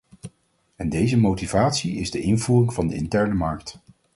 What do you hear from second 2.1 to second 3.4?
de invoering van de interne